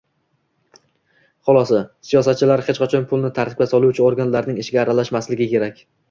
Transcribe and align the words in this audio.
Xulosa: 1.49 1.81
Siyosatchilar 2.07 2.63
hech 2.69 2.79
qachon 2.83 3.05
pulni 3.11 3.31
tartibga 3.35 3.67
soluvchi 3.73 4.05
organlarning 4.07 4.57
ishiga 4.63 4.81
aralashmasligi 4.85 5.49
kerak 5.53 5.85